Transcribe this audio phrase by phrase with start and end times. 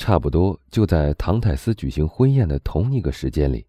[0.00, 3.66] 差不多就在唐泰斯举行婚宴的同一个时间里，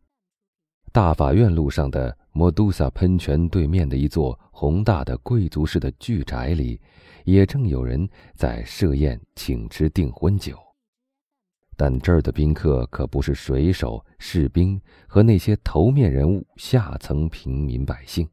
[0.93, 6.79] 大法院路上的摩都萨喷泉对面的一座宏大的贵族式的巨宅里，
[7.25, 10.57] 也正有人在设宴请吃订婚酒。
[11.75, 18.25] 但这儿的宾客可不是水手、士兵和那些头面人物下层平民百姓，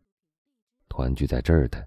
[0.89, 1.85] 团聚在这儿的，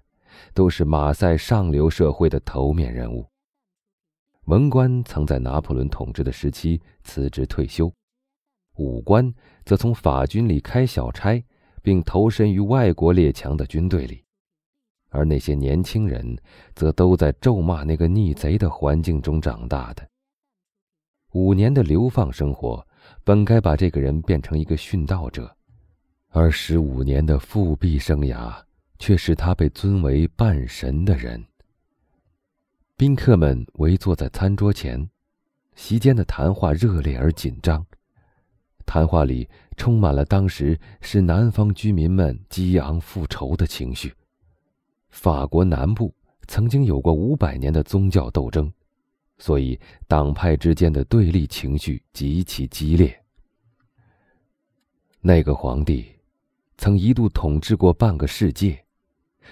[0.52, 3.31] 都是马赛上流社会的头面人物。
[4.46, 7.92] 文官曾在拿破仑统治的时期辞职退休，
[8.76, 9.32] 武官
[9.64, 11.42] 则从法军里开小差，
[11.80, 14.24] 并投身于外国列强的军队里，
[15.10, 16.36] 而那些年轻人
[16.74, 20.06] 则都在咒骂那个逆贼的环境中长大的。
[21.34, 22.84] 五年的流放生活
[23.24, 25.56] 本该把这个人变成一个殉道者，
[26.30, 28.60] 而十五年的复辟生涯
[28.98, 31.42] 却使他被尊为半神的人。
[33.02, 35.10] 宾客们围坐在餐桌前，
[35.74, 37.84] 席间的谈话热烈而紧张。
[38.86, 44.14] 谈话里充满了当时使南方居民们激昂复仇的情绪。
[45.10, 46.14] 法国南部
[46.46, 48.72] 曾经有过五百年的宗教斗争，
[49.36, 53.20] 所以党派之间的对立情绪极其激烈。
[55.20, 56.06] 那个皇帝
[56.78, 58.80] 曾一度统治过半个世界。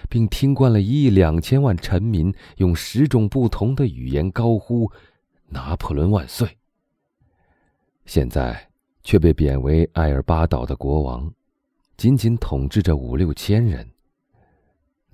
[0.09, 4.91] 并听惯了一亿两千万臣民用十种不同的语言高呼
[5.49, 6.57] “拿破仑万岁”。
[8.05, 8.69] 现在
[9.03, 11.31] 却被贬为埃尔巴岛的国王，
[11.97, 13.87] 仅仅统治着五六千人。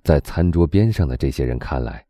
[0.03, 2.06] 在餐桌边上的这些人看来，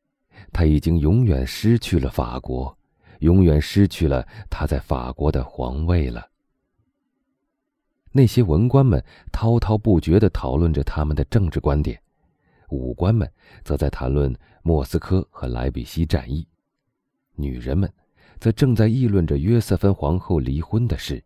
[0.53, 2.77] 他已经永远失去了法国，
[3.19, 6.27] 永远失去了他在法国的皇位了。
[8.11, 11.99] 那些文官们滔滔不绝地讨论着他们的政治观点。
[12.69, 13.31] 武官们
[13.63, 16.47] 则在谈论莫斯科和莱比锡战役，
[17.35, 17.91] 女人们
[18.39, 21.23] 则正在议论着约瑟芬皇后离婚的事。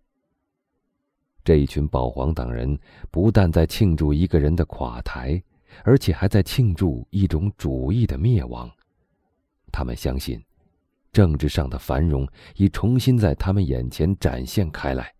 [1.44, 2.78] 这一群保皇党人
[3.10, 5.42] 不但在庆祝一个人的垮台，
[5.84, 8.70] 而且还在庆祝一种主义的灭亡。
[9.72, 10.40] 他们相信，
[11.12, 15.12] 政治上的繁荣已重新在他们眼前展现开来，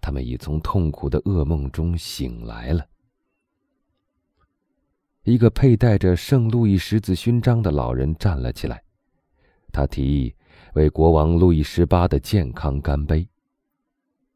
[0.00, 2.86] 他们已从痛苦的噩梦中醒来了。
[5.24, 8.82] 一个佩戴着圣路易十字勋章的老人站了起来，
[9.70, 10.34] 他提议
[10.74, 13.28] 为国王路易十八的健康干杯。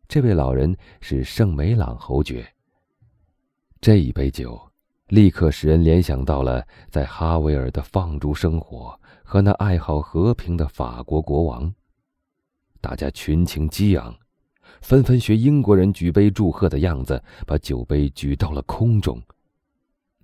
[0.06, 2.46] 这位老人是圣梅朗侯爵。
[3.80, 4.60] 这一杯酒
[5.08, 11.72] 立刻使人联想到了在哈维尔的放逐生活和那爱好和平的法国国王。
[12.82, 14.14] 大家群情激昂，
[14.82, 19.22] 纷纷学英国人举杯祝贺的样子，把酒杯举到了空中。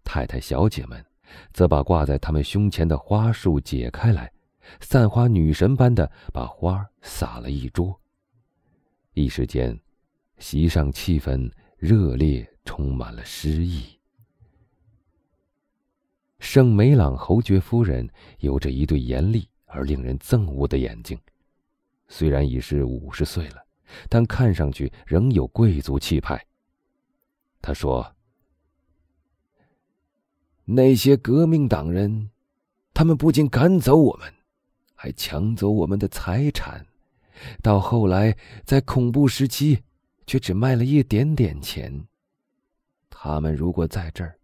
[0.08, 1.04] 太太、小姐们，
[1.52, 4.32] 则把挂在他们胸前的花束解开来，
[4.80, 7.94] 散花女神般的把花撒了一桌。
[9.12, 9.78] 一时间，
[10.38, 14.00] 席上气氛热烈，充满了诗意。
[16.38, 18.08] 圣梅朗侯爵夫人
[18.38, 21.20] 有着一对严厉而令人憎恶的眼睛，
[22.08, 23.62] 虽然已是五十岁了，
[24.08, 26.42] 但看上去仍有贵族气派。
[27.60, 28.10] 他说。
[30.70, 32.28] 那些革命党人，
[32.92, 34.30] 他们不仅赶走我们，
[34.94, 36.84] 还抢走我们的财产。
[37.62, 38.36] 到后来，
[38.66, 39.78] 在恐怖时期，
[40.26, 42.04] 却只卖了一点点钱。
[43.08, 44.36] 他们如果在这儿，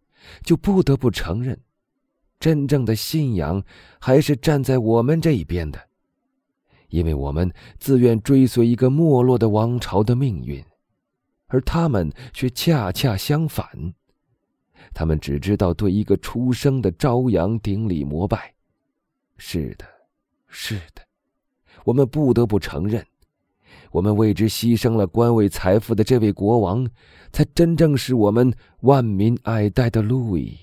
[0.43, 1.61] 就不得不承认，
[2.41, 3.63] 真正的信仰
[4.01, 5.79] 还是站在我们这一边的，
[6.89, 10.65] 因为我们自愿追随一个没落的王朝的命运，
[11.49, 13.93] 而他们却恰恰相反。
[14.95, 18.55] 他们只知道对一个出生的朝阳顶礼膜拜。
[19.37, 19.85] 是的，
[20.47, 21.03] 是的，
[21.85, 23.05] 我们不得不承认，
[23.91, 26.89] 我们为之牺牲了官位、财富的这位国王，
[27.33, 30.57] 才真正是我们万民爱戴的路易，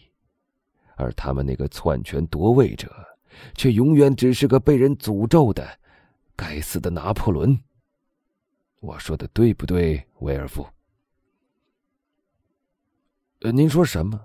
[0.96, 2.90] 而他们那个篡权夺位者，
[3.56, 5.68] 却永远只是个被人诅咒的
[6.36, 7.60] 该死的拿破仑。
[8.80, 10.66] 我说的对不对，威尔夫？
[13.42, 14.20] 呃，您说什么？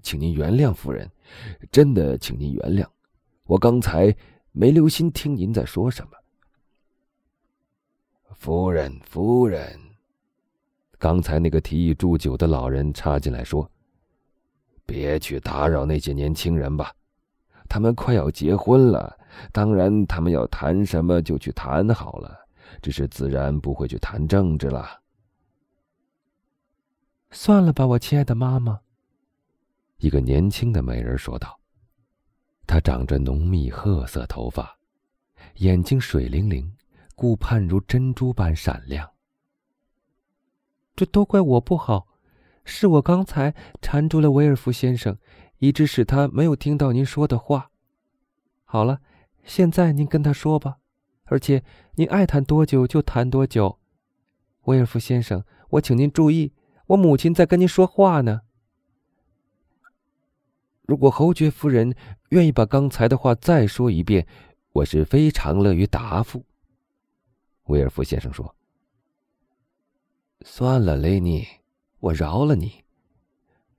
[0.00, 1.10] 请您原谅夫人，
[1.70, 2.86] 真的，请您原谅，
[3.44, 4.14] 我刚才
[4.52, 6.12] 没留心听您在说什么。
[8.32, 9.78] 夫人，夫人，
[10.98, 13.70] 刚才那个提议祝酒的老人插进来说
[14.86, 16.94] ：“别去打扰那些年轻人吧，
[17.68, 19.18] 他们快要结婚了。
[19.52, 22.34] 当然，他们要谈什么就去谈好了，
[22.80, 25.00] 只是自然不会去谈政治了。”
[27.30, 28.80] 算了吧，我亲爱的妈妈。”
[29.98, 31.58] 一个年轻的美人说道。
[32.68, 34.76] 她长着浓密褐色头发，
[35.58, 36.76] 眼睛水灵灵，
[37.14, 39.08] 顾盼如珍珠般闪亮。
[40.96, 42.08] 这都怪我不好，
[42.64, 45.16] 是我刚才缠住了威尔福先生，
[45.58, 47.70] 以致使他没有听到您说的话。
[48.64, 49.00] 好了，
[49.44, 50.78] 现在您跟他说吧，
[51.26, 51.62] 而且
[51.94, 53.78] 您爱谈多久就谈多久。
[54.62, 56.52] 威尔夫先生，我请您注意，
[56.86, 58.42] 我母亲在跟您说话呢。
[60.82, 61.94] 如果侯爵夫人
[62.28, 64.26] 愿意把刚才的话再说一遍，
[64.72, 66.44] 我是非常乐于答复。
[67.64, 68.54] 威尔夫先生说。
[70.42, 71.44] 算了，雷尼，
[71.98, 72.84] 我饶了你。”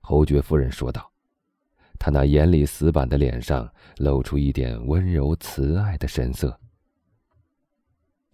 [0.00, 1.10] 侯爵夫人说道，
[1.98, 6.60] 她那严厉死板的脸上露出一点温柔慈爱的神色。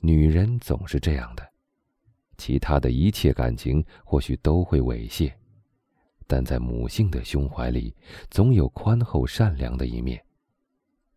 [0.00, 1.48] 女人总是这样的，
[2.36, 5.32] 其他的一切感情或许都会猥亵，
[6.26, 7.94] 但在母性的胸怀里，
[8.30, 10.22] 总有宽厚善良的一面。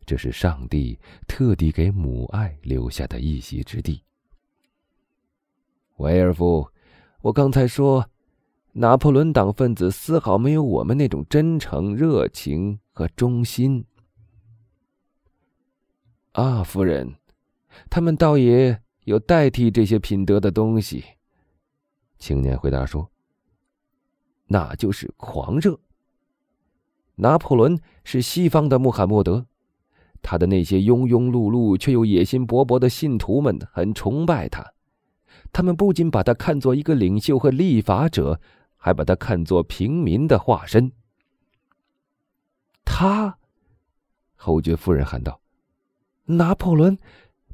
[0.06, 0.98] 这是上帝
[1.28, 4.04] 特地给母爱留下的一席之地。
[5.98, 6.68] 维尔夫。
[7.22, 8.08] 我刚才说，
[8.72, 13.84] 拿破仑党分子丝毫没有我们那种真诚、热情和忠心。
[16.34, 17.16] 啊，夫人，
[17.90, 21.02] 他们倒也有代替这些品德的东西。
[22.20, 23.10] 青年回答说
[24.48, 25.80] ：“那就是狂热。
[27.16, 29.46] 拿破仑是西方的穆罕默德，
[30.22, 34.74] 他的那些庸庸碌碌却又野心勃勃的信徒们很崇拜他。”
[35.54, 38.42] 他们不仅把他看作一个领袖和立法者，
[38.76, 40.92] 还把他看作平民的化身。
[42.84, 43.38] 他，
[44.36, 45.40] 侯爵夫人喊道
[46.26, 46.98] ：“拿破仑，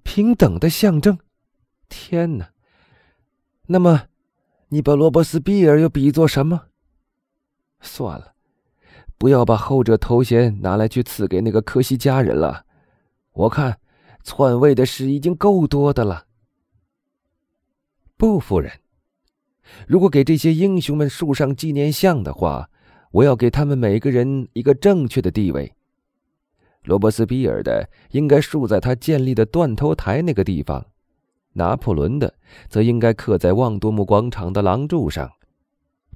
[0.01, 1.19] 平等的象征！
[1.93, 2.49] 天哪！
[3.67, 4.07] 那么，
[4.69, 6.69] 你把罗伯斯庇尔又比作什么？
[7.81, 8.33] 算了，
[9.19, 12.65] 不要把后者头衔拿来去赐给那个科西嘉人了。
[13.33, 13.79] 我看，
[14.23, 16.25] 篡位的事已经够多的了。”
[18.17, 18.71] 不，夫人。
[19.87, 22.71] 如果给这些英雄们竖上纪念像的话，
[23.11, 25.75] 我要给他们每个人一个正确的地位。
[26.83, 30.85] 罗伯斯比尔的应该竖在他建立的断头台那个地方，
[31.53, 32.33] 拿破仑的
[32.67, 35.31] 则应该刻在旺多姆广场的廊柱上。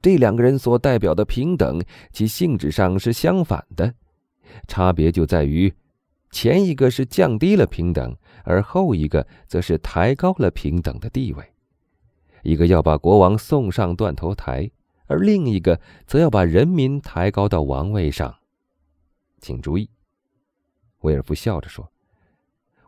[0.02, 1.82] 这两个人所代表的平等，
[2.12, 3.94] 其性质上是相反的，
[4.68, 5.74] 差别就在于，
[6.32, 11.44] 前一个是降低了平等，而后一个则是抬高了平等的地位。
[12.44, 14.70] 一个要把国王送上断头台，
[15.08, 18.34] 而另一个则要把人民抬高到王位上。
[19.42, 19.90] 请注意，
[21.00, 21.92] 威尔夫笑着说：“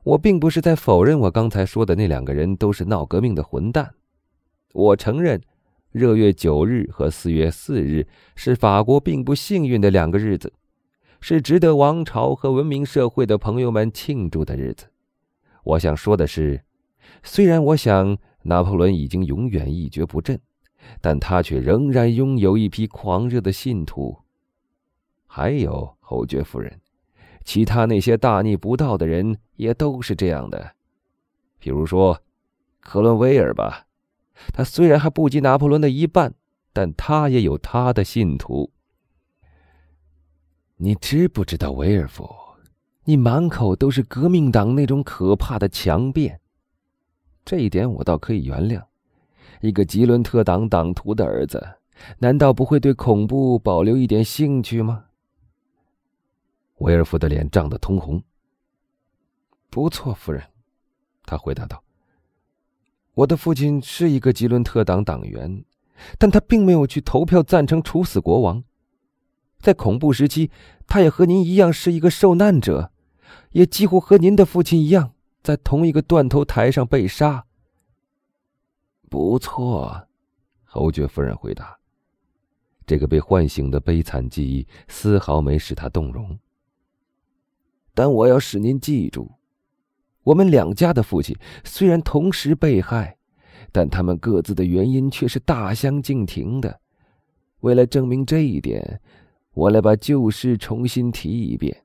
[0.03, 3.95] 我并不是在否认我刚才说的那两个人都是闹革命的混蛋。
[4.73, 5.41] 我承认，
[5.91, 10.53] 热月九日和四月四日是法国并不幸运的两个日子，
[11.21, 14.87] 是值得王朝和文明社会的朋友们庆祝的日子。
[15.63, 16.63] 我想说的是，
[17.23, 20.39] 虽然我想。”拿破仑已经永远一蹶不振，
[21.01, 24.17] 但他却仍然拥有一批狂热的信徒。
[25.27, 26.79] 还有侯爵夫人，
[27.43, 30.71] 其他那些大逆不道的人也都是这样的。
[31.57, 32.21] 比如说，
[32.79, 33.85] 克伦威尔吧，
[34.53, 36.33] 他虽然还不及拿破仑的一半，
[36.71, 38.71] 但他也有他的信徒。
[40.77, 42.29] 你知不知道，威尔夫，
[43.03, 46.39] 你满口都是革命党那种可怕的强辩。
[47.43, 48.81] 这一点我倒可以原谅，
[49.59, 51.61] 一个吉伦特党党徒的儿子，
[52.19, 55.05] 难道不会对恐怖保留一点兴趣吗？
[56.79, 58.21] 威尔夫的脸涨得通红。
[59.69, 60.43] 不错，夫人，
[61.23, 61.83] 他回答道
[63.15, 65.63] ：“我的父亲是一个吉伦特党党员，
[66.17, 68.63] 但他并没有去投票赞成处死国王。
[69.59, 70.51] 在恐怖时期，
[70.87, 72.91] 他也和您一样是一个受难者，
[73.51, 77.45] 也几乎和您的父亲一样。”在同一个断头台上被杀。
[79.09, 80.07] 不错，
[80.65, 81.79] 侯爵夫人回答。
[82.85, 86.37] 这个被唤醒的悲惨记忆丝毫没使他动容。
[87.99, 89.29] 但我要使您记住，
[90.23, 93.17] 我们两家的父亲虽然同时被害，
[93.73, 96.79] 但他们各自的原因却是大相径庭的。
[97.59, 99.01] 为了证明这一点，
[99.53, 101.75] 我来把旧事重新提一遍。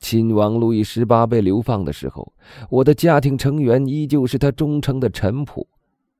[0.00, 2.34] 亲王路易十八被流放的时候，
[2.68, 5.66] 我的家庭成员依旧是他忠诚的臣仆，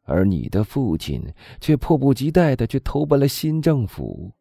[0.05, 1.23] 而你的父亲
[1.61, 4.33] 却迫不及待的去投奔了新政府。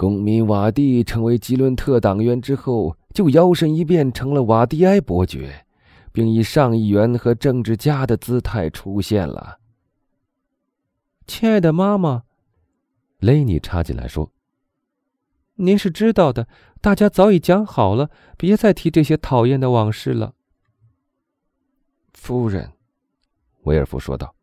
[0.00, 5.66] 公民瓦蒂成为吉伦特党员之后，就摇身一变成了瓦蒂埃伯爵，
[6.10, 9.58] 并以上议员和政治家的姿态出现了。
[11.26, 12.22] 亲爱的妈妈，
[13.18, 14.32] 雷尼插进来说。
[15.56, 16.48] 您是知道的，
[16.80, 20.32] 大家早已讲好了，别再提这些讨厌的往事了。
[22.14, 22.72] 夫人，
[23.64, 24.34] 威尔夫说道：“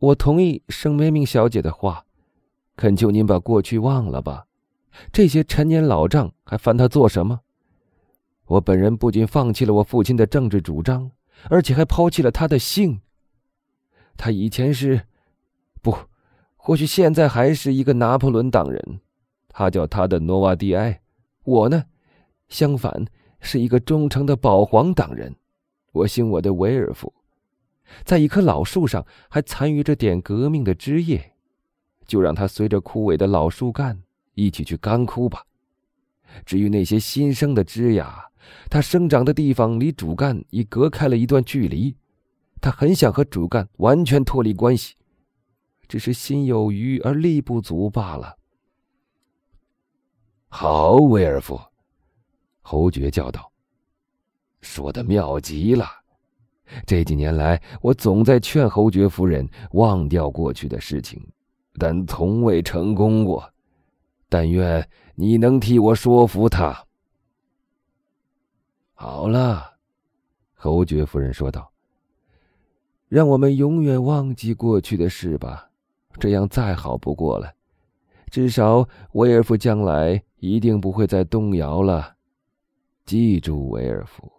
[0.00, 2.04] 我同意圣梅明小姐的话，
[2.74, 4.48] 恳求您把过去忘了吧。
[5.12, 7.40] 这些陈年老账还烦他做什么？
[8.46, 11.10] 我本人不仅放弃了我父亲的政治主张，
[11.48, 13.00] 而且还抛弃了他的姓。
[14.16, 15.02] 他以前是，
[15.80, 15.96] 不，
[16.56, 19.00] 或许现在还是一个拿破仑党人。
[19.48, 21.00] 他叫他的诺瓦蒂埃。
[21.44, 21.84] 我呢，
[22.48, 23.06] 相反
[23.40, 25.34] 是一个忠诚的保皇党人。”
[25.92, 27.12] 我姓我的维尔夫，
[28.02, 31.34] 在一棵老树上还残余着点革命的枝叶，
[32.06, 34.02] 就让它随着枯萎的老树干
[34.34, 35.44] 一起去干枯吧。
[36.44, 38.06] 至于那些新生的枝桠，
[38.70, 41.94] 它生长的地方离主干已隔开了一段距离，
[42.60, 44.94] 它很想和主干完全脱离关系，
[45.86, 48.36] 只是心有余而力不足罢了。
[50.48, 51.60] 好，威尔夫，
[52.60, 53.52] 侯爵叫道。
[54.60, 55.86] 说的妙极了！
[56.86, 61.20] 这几年来，我总在劝侯爵夫人忘掉过去的事情，
[61.78, 63.51] 但从未成功过。
[64.32, 66.86] 但愿你能替我说服他。
[68.94, 69.74] 好了，
[70.54, 71.70] 侯爵夫人说道
[73.08, 75.68] ：“让我们永远忘记过去的事吧，
[76.18, 77.52] 这样再好不过了。
[78.30, 82.14] 至少威尔夫将来一定不会再动摇了。
[83.04, 84.32] 记住，威尔夫。”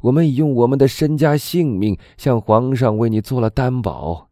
[0.00, 4.30] 我们已用我们的身家性命向皇上为你做了担保，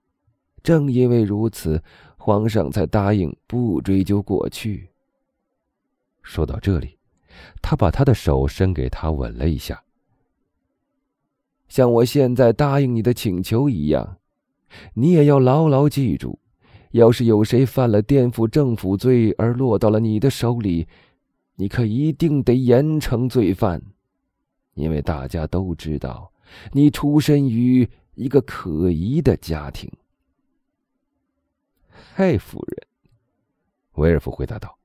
[0.62, 1.82] 正因为如此，
[2.28, 4.90] 皇上才答应不追究过去。
[6.22, 6.98] 说到这里，
[7.62, 9.82] 他把他的手伸给他吻了一下，
[11.68, 14.18] 像我现在答应你的请求一样，
[14.92, 16.38] 你也要牢牢记住：
[16.90, 20.86] 要是有谁犯了颠覆政府罪而落到了你的手里，
[21.54, 23.82] 你可一定得严惩罪犯。
[24.74, 26.30] 因为大家都知道，
[26.72, 29.90] 你出身于一个可疑的家庭。
[32.18, 32.88] 太，夫人，
[33.92, 34.76] 威尔夫回答道：“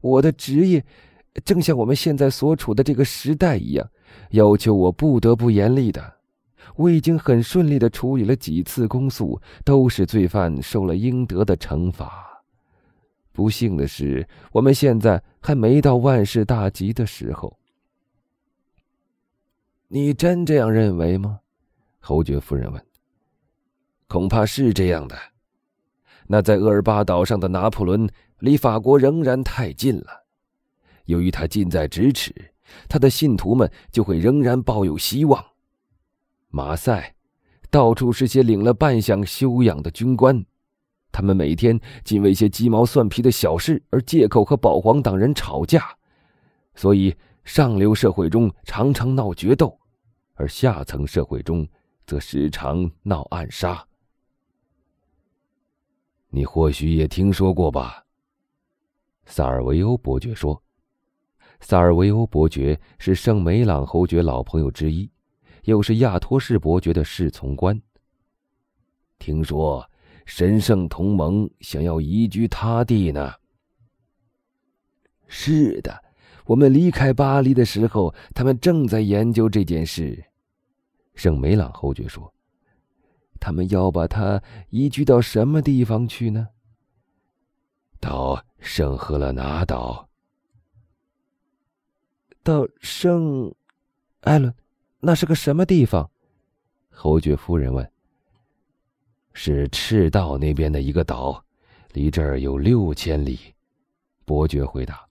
[0.00, 0.84] 我的职业，
[1.44, 3.90] 正像我们现在所处的这个时代一样，
[4.30, 6.18] 要求我不得不严厉的。
[6.76, 12.40] 我已经很顺利的处理了几次公诉，都是罪犯受了应得的惩罚。
[13.32, 17.58] 不幸的是，我们现在还没到万事大吉的时候。”
[19.90, 21.40] 你真这样认为吗？
[21.98, 22.86] 侯爵夫人问。
[24.06, 25.31] 恐怕是这样的。
[26.32, 28.08] 那在厄尔巴岛上的拿破仑
[28.38, 30.24] 离法国仍然太近了。
[31.04, 32.34] 由于他近在咫尺，
[32.88, 35.44] 他的信徒们就会仍然抱有希望。
[36.48, 37.14] 马赛，
[37.68, 40.42] 到处是些领了半饷修养的军官，
[41.12, 45.84] 他们每天仅为些鸡毛蒜皮的小事而借口和保皇党人吵架，
[46.74, 49.78] 所以上流社会中常常闹决斗。
[50.32, 51.68] 而下层社会中，
[52.06, 53.86] 则时常闹暗杀。
[56.34, 58.02] 你或许也听说过吧？
[59.26, 60.60] 萨尔维欧伯爵说
[61.60, 65.10] ：“萨尔维欧伯爵是圣梅朗侯爵老朋友之一，
[65.64, 67.78] 又是亚托士伯爵的侍从官。
[69.18, 69.86] 听说
[70.24, 73.30] 神圣同盟想要移居他地呢。”
[75.28, 76.02] 是的，
[76.46, 80.24] 我们离开巴黎的时候，他们正在研究这件事。
[81.14, 82.31] 圣梅朗侯爵说
[83.42, 86.46] ：“他们要把他移居到什么地方去呢？”
[87.98, 90.08] 到圣赫勒拿岛。
[92.44, 93.52] 到圣
[94.20, 94.54] 艾伦，
[95.00, 96.08] 那是个什么地方？
[96.88, 97.90] 侯爵夫人问。
[99.34, 101.44] “是赤道那边的一个岛，
[101.92, 103.40] 离这儿有六千里。”
[104.24, 105.04] 伯爵回答。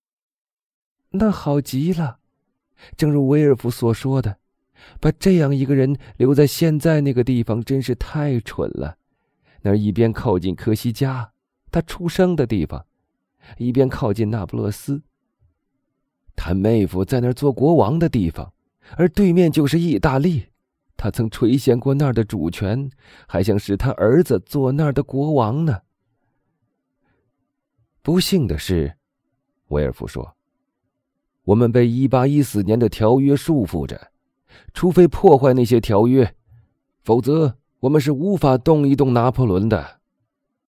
[1.12, 2.20] “那好极了，
[2.96, 4.38] 正如威尔夫所说的。”
[5.00, 8.96] 把这样一个人留在现在那个地方，真是太蠢了。
[9.62, 11.32] 那一边靠近科西嘉，
[11.70, 12.86] 他出生的地方，
[13.58, 15.02] 一边靠近那不勒斯，
[16.34, 18.52] 他妹夫在那儿做国王的地方，
[18.96, 20.46] 而对面就是意大利，
[20.96, 22.90] 他曾垂涎过那儿的主权，
[23.28, 25.82] 还想使他儿子做那儿的国王呢。
[28.02, 28.96] 不幸的是，
[29.68, 30.34] 威尔夫说
[31.44, 34.09] ：“我们被一八一四年的条约束缚着。”
[34.74, 36.34] 除非破坏那些条约，
[37.02, 39.99] 否则我们是无法动一动拿破仑的。